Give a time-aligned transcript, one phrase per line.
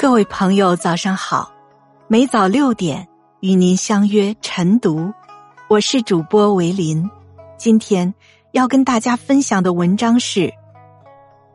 [0.00, 1.52] 各位朋友，早上好！
[2.08, 3.06] 每早六点
[3.40, 5.12] 与您相约晨读，
[5.68, 7.10] 我是主播维林。
[7.58, 8.14] 今天
[8.52, 10.50] 要跟大家分享的文章是：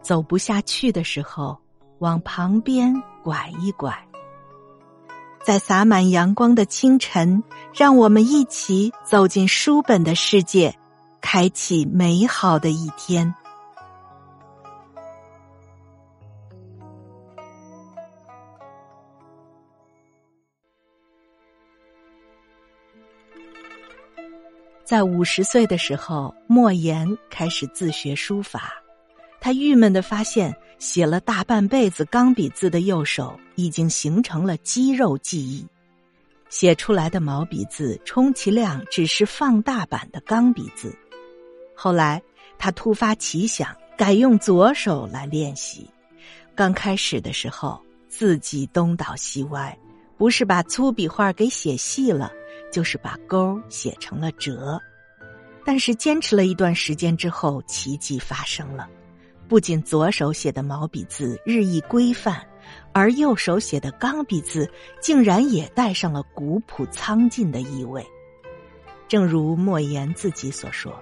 [0.00, 1.58] 走不下去的时候，
[1.98, 3.94] 往旁边拐一拐。
[5.44, 7.44] 在洒满阳光的清晨，
[7.74, 10.74] 让我们一起走进书本的世界，
[11.20, 13.34] 开启美好的一天。
[24.90, 28.72] 在五十岁的时候，莫言开始自学书法。
[29.40, 35.64] 他郁闷的发现，写了大半辈子钢笔字的右手已经形成了肌肉记忆，
[36.48, 40.92] 写出来的毛笔字充其量只是放大版的钢笔字。
[41.72, 42.20] 后来，
[42.58, 45.88] 他突发奇想，改用左手来练习。
[46.52, 49.78] 刚开始的时候，字迹东倒西歪，
[50.16, 52.32] 不是把粗笔画给写细了。
[52.70, 54.80] 就是把勾写成了折，
[55.64, 58.88] 但是坚持了一段时间之后，奇迹发生了，
[59.48, 62.46] 不仅左手写的毛笔字日益规范，
[62.92, 68.06] 而右手写的钢笔字竟然也带上了古朴苍劲的意味。
[69.08, 70.96] 正如莫言自己所说：“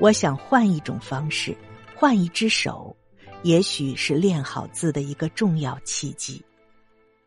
[0.00, 1.56] 我想换一种方式，
[1.94, 2.96] 换一只手，
[3.44, 6.44] 也许是练好字的一个重要契机。”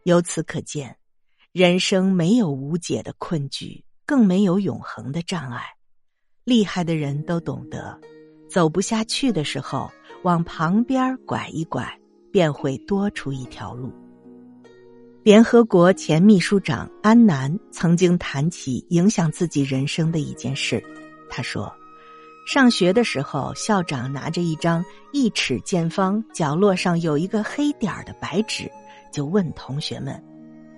[0.03, 0.93] 由此可见。
[1.53, 5.61] 人生没有无解的困局，更没有永恒的障碍。
[6.43, 7.95] 厉害的人都懂得，
[8.49, 9.87] 走不下去的时候，
[10.23, 11.87] 往旁边拐一拐，
[12.31, 13.93] 便会多出一条路。
[15.21, 20.83] 联合国前秘书长安南曾经谈起影响自己人生的一件事。
[21.29, 21.71] 他说
[22.51, 28.67] ：“上学的时候，校长拿着一张一尺见方、角落上有一个黑点儿的白纸，
[29.11, 30.19] 就问同学们。”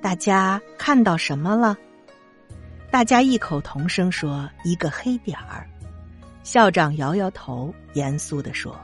[0.05, 1.75] 大家看到什么了？
[2.91, 5.67] 大家异口同声说：“一个黑点儿。”
[6.45, 8.79] 校长摇摇头，严肃的说：“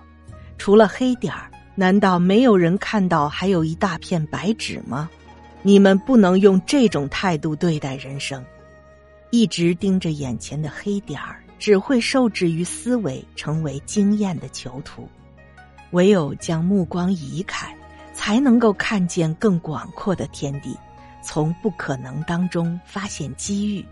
[0.58, 5.08] 除了黑点儿，难道没有人看到还有一大片白纸吗？
[5.62, 8.44] 你们不能用这种态度对待人生，
[9.30, 15.08] 一直盯着眼前的黑点儿，只会受制于思维，成为经验的囚徒。
[15.92, 17.72] 唯有将目光移开，
[18.12, 20.76] 才能够看见更广阔的天地。”
[21.24, 23.86] 从不可能当中发现机遇。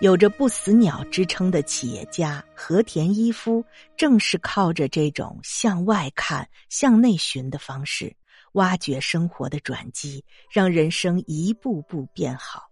[0.00, 3.64] 有着“不死鸟”之称的企业家和田一夫，
[3.96, 8.14] 正是靠着这种向外看、向内寻的方式，
[8.52, 12.70] 挖掘生活的转机，让人生一步步变好。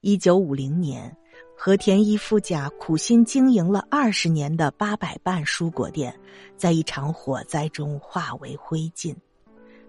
[0.00, 1.14] 一九五零年，
[1.54, 6.18] 和田一夫家苦心经营了二十年的八百伴蔬果店，
[6.56, 9.14] 在一场火灾中化为灰烬。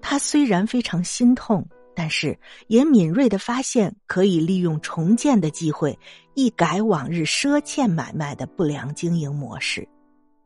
[0.01, 1.65] 他虽然非常心痛。
[1.93, 2.37] 但是
[2.67, 5.97] 也敏锐的发现，可以利用重建的机会，
[6.33, 9.87] 一改往日赊欠买卖的不良经营模式。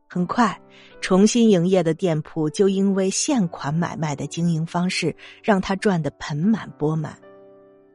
[0.07, 0.59] 很快，
[1.01, 7.17] 重新营业的店铺就因为现款买卖的经营方式，让他赚得盆满钵满。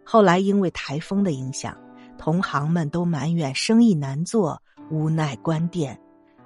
[0.05, 1.77] 后来因为台风的影响，
[2.19, 5.99] 同行们都埋怨生意难做，无奈关店，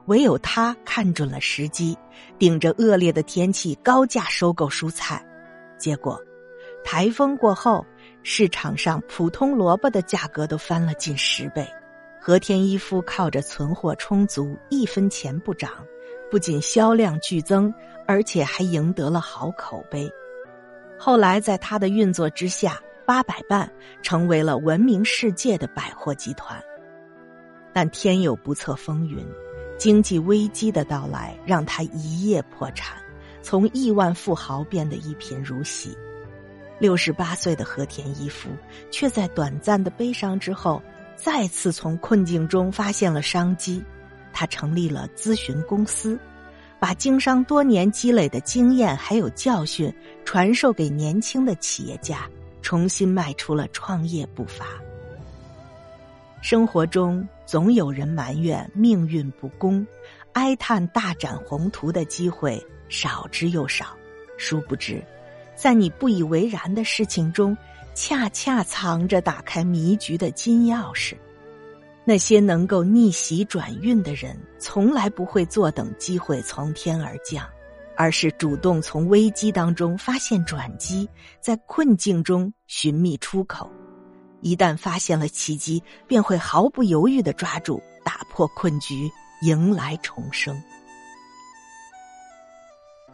[0.07, 1.97] 唯有他看准了时机，
[2.39, 5.25] 顶着恶劣的天气高价收购蔬菜，
[5.79, 6.19] 结果。
[6.85, 7.85] 台风过后，
[8.23, 11.67] 市场上普通萝卜的价格都翻了近十倍。
[12.21, 15.71] 和田一夫靠着存货充足，一分钱不涨，
[16.31, 17.73] 不仅销量剧增，
[18.07, 20.11] 而且还赢得了好口碑。
[20.99, 23.71] 后来在他的运作之下，八百伴
[24.03, 26.63] 成为了闻名世界的百货集团。
[27.73, 29.27] 但天有不测风云，
[29.77, 32.97] 经济危机的到来让他一夜破产，
[33.43, 35.95] 从亿万富豪变得一贫如洗。
[36.79, 38.49] 六十八岁的和田一夫，
[38.91, 40.83] 却在短暂的悲伤之后，
[41.17, 43.83] 再次从困境中发现了商机。
[44.33, 46.19] 他成立了咨询公司，
[46.81, 49.95] 把经商多年积累的经验还有教训
[50.25, 52.29] 传授给年轻的企业家，
[52.61, 54.67] 重新迈出了创业步伐。
[56.43, 59.87] 生活中总有人埋怨命运不公，
[60.33, 63.97] 哀叹大展宏图的机会少之又少，
[64.37, 65.03] 殊不知。
[65.57, 67.57] 在你不以为然的事情中，
[67.95, 71.15] 恰恰藏着打开迷局的金钥匙。
[72.05, 77.49] 那些能够逆袭转运的人，从来不会坐等机会从天而降，
[77.97, 81.09] 而是主动从危机当中发现转机，
[81.41, 83.71] 在困境中寻觅出口。
[84.43, 89.11] 一旦发现了奇迹，便会毫不犹豫的抓住，打破困局，
[89.41, 90.61] 迎来重生。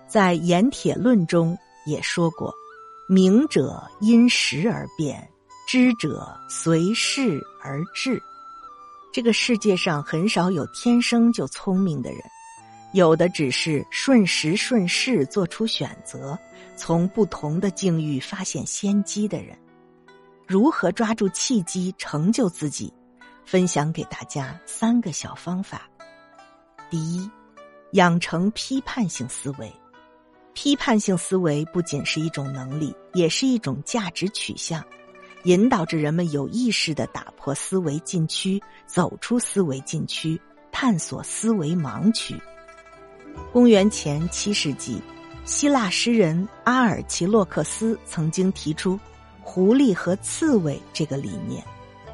[0.08, 1.56] 在《盐铁论》中。
[1.86, 2.54] 也说过，
[3.08, 5.28] 明者因时而变，
[5.66, 8.22] 知者随事而治。
[9.12, 12.20] 这个世界上很少有天生就聪明的人，
[12.92, 16.38] 有的只是顺时顺势做出选择，
[16.76, 19.58] 从不同的境遇发现先机的人。
[20.46, 22.92] 如何抓住契机成就自己？
[23.44, 25.88] 分享给大家三个小方法。
[26.88, 27.28] 第一，
[27.92, 29.72] 养成批判性思维。
[30.52, 34.84] 批判性思维不仅是一种能力，也是一种价值取向，
[35.44, 42.38] 引导着人们有意识的打破思维禁区，走出思维禁区，探索思维盲区。
[43.52, 45.00] 公元前七世纪，
[45.44, 48.98] 希腊诗人阿尔奇洛克斯曾经提出。
[49.42, 51.64] 狐狸和刺猬这个理念，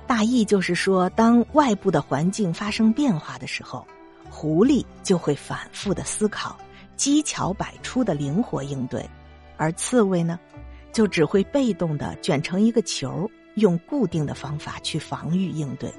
[0.06, 3.86] 大意就是说，当外部的环境发生变化的时候，
[4.30, 6.56] 狐狸就会反复的思考，
[6.96, 9.08] 机巧百出的灵活应对，
[9.56, 10.38] 而刺猬呢，
[10.92, 15.92] 就只会被动的卷成一个球，用固定的方法去防御应对。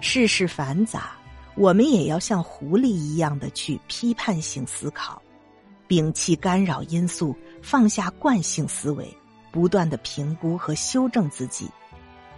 [0.00, 1.12] 世事繁杂，
[1.54, 5.20] 我们也要像狐狸一样的去批判性思考，
[5.88, 9.06] 摒弃干扰因素，放下惯性思维。
[9.52, 11.66] 不断的评估和修正自己，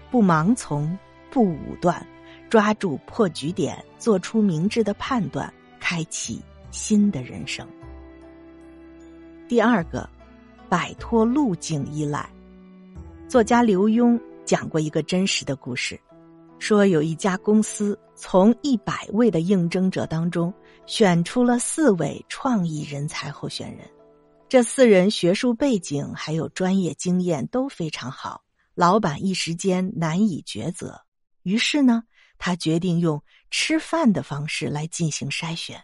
[0.09, 0.97] 不盲从，
[1.33, 2.07] 不武断，
[2.49, 7.67] 抓住破局点，做出明智的判断，开启新的人生。
[9.49, 10.09] 第二个，
[10.69, 12.29] 摆脱路径依赖。
[13.29, 15.99] 作家刘墉讲过一个真实的故事，
[16.59, 20.53] 说有一家公司从一百位的应征者当中
[20.87, 23.89] 选出了四位创意人才候选人。
[24.49, 28.43] 这四人学术背景还有专业经验都非常好，
[28.75, 30.99] 老板一时间难以抉择。
[31.43, 32.03] 于是呢，
[32.39, 35.83] 他决定用吃饭的方式来进行筛选。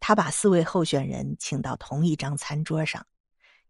[0.00, 3.04] 他把四位候选人请到同一张餐桌上，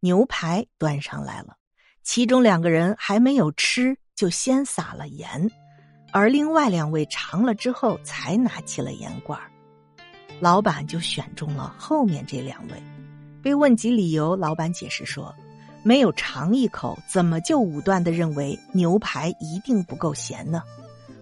[0.01, 1.57] 牛排端上来了，
[2.03, 5.51] 其中两个人还没有吃就先撒了盐，
[6.13, 9.51] 而另外两位尝了之后才拿起了盐罐儿
[10.41, 12.75] 老板就选中了后面这两位。
[13.43, 15.35] 被问及理由，老板解释说
[15.85, 20.63] ：“没有尝一口，怎么就武断的认为牛排一定不够咸呢？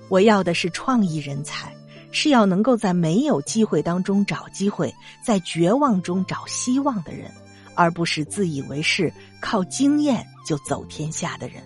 [0.08, 1.74] 我要的是创意人才，
[2.14, 7.30] 是要能够在没有机会当中找机会，在绝望中找希望的人，
[7.74, 11.62] 而不是自以为是、靠经验就走天下的人。”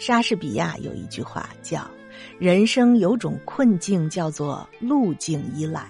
[0.00, 1.88] 莎士比亚有一句话叫
[2.40, 5.88] ：“人生有种困境，叫做路径依赖。”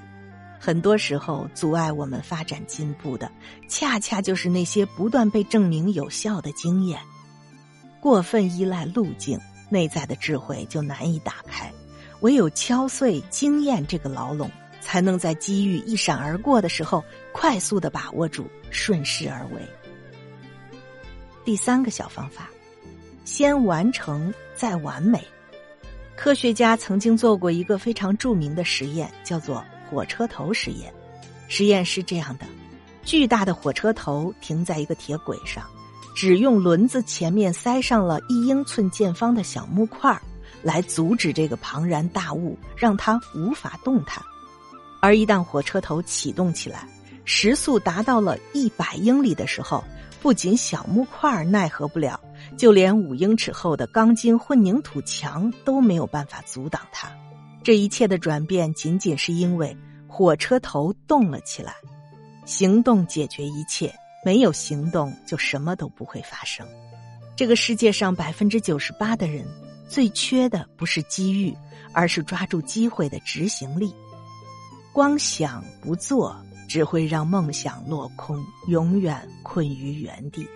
[0.60, 3.32] 很多时候，阻碍我们发展进步的，
[3.69, 7.00] 恰恰就是那些不断被证明有效的经验。
[8.00, 9.40] 过分依赖路径，
[9.70, 11.72] 内在的智慧就难以打开。
[12.22, 19.60] 唯有敲碎经验这个牢笼，才能在机遇一闪而过的时候，快速的把握住，顺势而为。
[21.44, 22.48] 第三个小方法，
[23.24, 25.22] 先完成再完美。
[26.16, 29.62] 科学家曾经做过一个非常著名的实验，叫做。
[29.90, 30.90] 火车头实验，
[31.48, 32.46] 实验是这样的：
[33.04, 35.66] 巨大的火车头停在一个铁轨上，
[36.16, 40.22] 只用轮子前面塞上了一英寸见方的小木块儿
[40.62, 44.22] 来阻止这个庞然大物，让它无法动弹。
[45.00, 46.88] 而一旦火车头启动起来，
[47.24, 49.82] 时速达到了一百英里的时候，
[50.20, 52.20] 不仅小木块奈何不了，
[52.56, 57.10] 就连五英尺厚的钢筋混凝土墙都没有办法阻挡它。
[57.64, 59.76] 这一切的转变，仅仅是因为
[60.06, 61.74] 火车头动了起来。
[62.44, 63.92] 行动解决一切，
[64.24, 66.66] 没有行动就什么都不会发生。
[67.36, 69.46] 这个世界上百分之九十八的人，
[69.93, 71.55] 最缺的不是机遇，
[71.93, 73.94] 而是抓住机会的执行力。
[74.91, 76.34] 光想不做，
[76.67, 80.49] 只会让梦想落空，永远困于原地。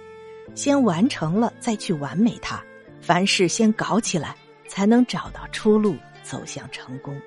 [0.55, 2.65] 先完成了，再去完美它。
[3.03, 4.35] 凡事先搞起来，
[4.67, 5.95] 才能找到出路。
[6.23, 7.15] 走向成功。《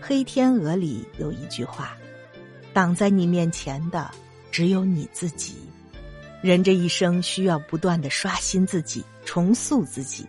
[0.00, 1.96] 黑天鹅》里有一句话
[2.72, 4.08] ：“挡在你面前的
[4.52, 5.56] 只有你自己。”
[6.40, 10.24] 人这一生需要不断的刷新自己，重塑自己，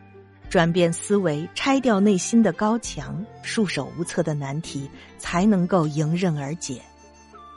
[0.55, 6.81] 转变思维，拆掉内心的高墙，束手无策的难题才能够迎刃而解，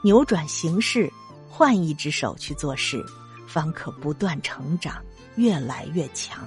[0.03, 1.09] 扭转形势，
[1.47, 3.01] 换一只手去做事，
[3.47, 5.01] 方可不断成长，
[5.37, 6.45] 越来越强。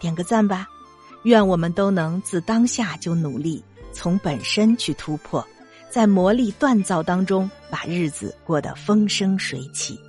[0.00, 0.66] 点个赞吧。
[1.24, 3.62] 愿我们都能自当下就努力，
[3.92, 5.46] 从本身去突破，
[5.90, 10.00] 在磨砺锻造当中，把日子过得风生水起。